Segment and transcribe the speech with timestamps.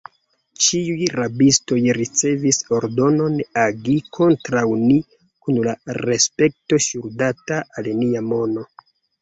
[0.67, 4.97] Ĉiuj rabistoj ricevis ordonon agi kontraŭ ni
[5.45, 8.67] kun la respekto ŝuldata al nia mono.